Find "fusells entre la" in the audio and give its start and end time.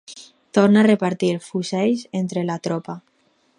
1.49-2.57